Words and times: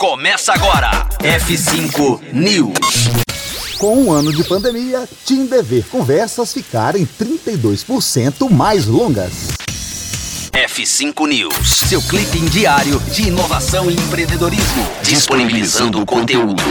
Começa 0.00 0.54
agora. 0.54 1.06
F5 1.18 2.32
News. 2.32 3.10
Com 3.76 4.04
um 4.04 4.10
ano 4.10 4.32
de 4.32 4.42
pandemia, 4.44 5.06
Tinder 5.26 5.62
ver 5.62 5.84
conversas 5.88 6.54
ficarem 6.54 7.06
32% 7.06 8.50
mais 8.50 8.86
longas. 8.86 9.48
F5 10.52 11.28
News, 11.28 11.68
seu 11.68 12.00
clipe 12.00 12.38
diário 12.48 12.98
de 13.12 13.28
inovação 13.28 13.90
e 13.90 13.94
empreendedorismo, 13.94 14.88
disponibilizando 15.02 16.00
o 16.00 16.06
conteúdo. 16.06 16.62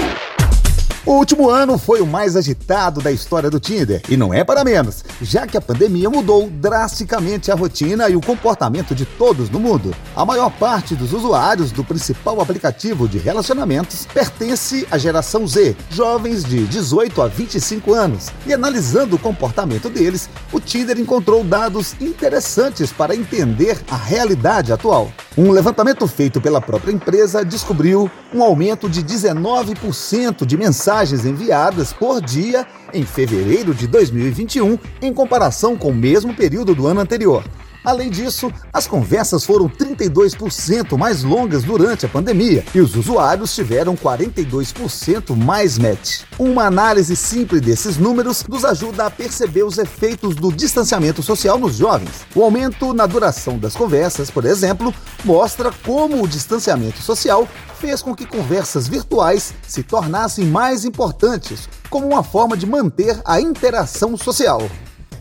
O 1.05 1.13
último 1.13 1.50
ano 1.50 1.77
foi 1.77 2.02
o 2.02 2.05
mais 2.05 2.36
agitado 2.36 3.02
da 3.02 3.09
história 3.09 3.49
do 3.49 3.59
Tinder 3.59 4.02
e 4.09 4.18
não 4.18 4.34
é 4.34 4.43
para 4.43 4.66
menos, 4.66 5.04
já 5.21 5.48
que 5.48 5.55
a 5.55 5.61
pandemia 5.61 6.09
mudou 6.09 6.49
drasticamente 6.49 7.49
a 7.49 7.55
rotina 7.55 8.09
e 8.09 8.18
o 8.18 8.21
comportamento 8.21 8.93
de 8.93 9.05
todos 9.05 9.49
no 9.49 9.62
mundo. 9.62 9.95
A 10.13 10.25
maior 10.25 10.52
parte 10.52 10.95
dos 10.95 11.13
usuários 11.13 11.71
do 11.71 11.85
principal 11.85 12.41
aplicativo 12.41 13.07
de 13.07 13.17
relacionamentos 13.17 14.05
pertence 14.13 14.85
à 14.91 14.98
geração 14.98 15.48
Z, 15.48 15.76
jovens 15.90 16.43
de 16.43 16.66
18 16.67 17.21
a 17.21 17.27
25 17.27 17.93
anos. 17.93 18.27
E 18.45 18.54
analisando 18.54 19.16
o 19.16 19.20
comportamento 19.20 19.90
deles, 19.90 20.29
o 20.52 20.59
Tinder 20.59 20.99
encontrou 20.99 21.45
dados 21.45 21.95
interessantes 22.02 22.91
para 22.91 23.16
entender 23.16 23.81
a 23.90 23.95
realidade 23.95 24.73
atual. 24.73 25.09
Um 25.39 25.52
levantamento 25.52 26.05
feito 26.05 26.41
pela 26.41 26.59
própria 26.59 26.91
empresa 26.91 27.45
descobriu 27.45 28.11
um 28.34 28.43
aumento 28.43 28.89
de 28.89 29.02
19% 29.02 30.45
de 30.45 30.57
mensagens 30.57 31.23
enviadas 31.23 31.93
por 31.93 32.20
dia 32.20 32.67
em 32.93 33.05
fevereiro 33.05 33.73
de 33.73 33.88
2021 33.88 34.77
em 35.02 35.13
comparação 35.13 35.77
com 35.77 35.91
o 35.91 35.95
mesmo 35.95 36.34
período 36.34 36.75
do 36.75 36.85
ano 36.85 36.99
anterior. 36.99 37.41
Além 37.84 38.10
disso, 38.10 38.52
as 38.74 38.86
conversas 38.86 39.46
foram 39.46 39.70
32% 39.70 40.98
mais 40.98 41.24
longas 41.24 41.64
durante 41.64 42.05
a 42.05 42.10
pandemia 42.10 42.64
e 42.74 42.82
os 42.82 42.96
usuários 42.96 43.55
tiveram 43.55 43.96
42% 43.96 45.36
mais 45.36 45.78
match. 45.78 46.22
Uma 46.38 46.66
análise 46.66 47.16
simples 47.16 47.62
desses 47.62 47.98
números 47.98 48.44
nos 48.48 48.66
ajuda 48.66 49.05
a 49.05 49.10
perceber 49.10 49.63
os 49.63 49.77
efeitos 49.77 50.36
do 50.36 50.52
distanciamento 50.52 51.24
social 51.24 51.58
nos 51.58 51.76
jovens. 51.76 52.26
O 52.36 52.44
aumento 52.44 52.94
na 52.94 53.05
duração 53.05 53.58
das 53.58 53.76
conversas, 53.76 54.30
por 54.30 54.46
exemplo, 54.46 54.93
mostra 55.24 55.71
como 55.86 56.21
o 56.21 56.27
distanciamento 56.27 57.02
social 57.02 57.48
fez 57.80 58.02
com 58.02 58.14
que 58.14 58.26
conversas 58.26 58.88
virtuais 58.88 59.54
se 59.66 59.84
tornassem 59.84 60.46
mais 60.46 60.84
importantes 60.84 61.70
como 61.90 62.08
uma 62.08 62.24
forma 62.24 62.58
de 62.58 62.66
manter 62.66 63.20
a 63.24 63.40
interação 63.40 64.18
social. 64.18 64.62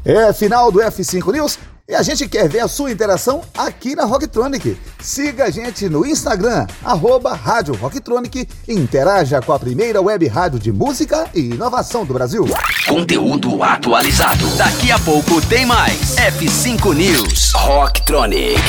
É 0.05 0.33
final 0.33 0.72
do 0.72 0.81
F5 0.81 1.33
News. 1.33 1.59
E 1.91 1.94
a 1.94 2.03
gente 2.03 2.28
quer 2.28 2.47
ver 2.50 2.61
a 2.61 2.69
sua 2.69 2.91
interação 2.91 3.41
aqui 3.56 3.97
na 3.97 4.05
Rocktronic. 4.05 4.77
Siga 5.00 5.44
a 5.47 5.50
gente 5.50 5.89
no 5.89 6.05
Instagram, 6.05 6.67
arroba 6.84 7.33
Rádio 7.33 7.75
Rocktronic 7.75 8.47
interaja 8.69 9.41
com 9.41 9.55
a 9.55 9.58
primeira 9.58 9.98
web 9.98 10.28
rádio 10.28 10.59
de 10.59 10.70
música 10.70 11.31
e 11.34 11.41
inovação 11.41 12.05
do 12.05 12.12
Brasil. 12.12 12.44
Conteúdo 12.86 13.62
atualizado. 13.62 14.47
Daqui 14.59 14.92
a 14.92 14.98
pouco 14.98 15.41
tem 15.48 15.64
mais. 15.64 16.16
F5 16.16 16.94
News. 16.94 17.53
Rocktronic. 17.55 18.61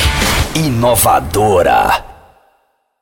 Inovadora. 0.55 2.18